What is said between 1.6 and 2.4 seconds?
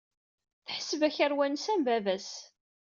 am baba-s.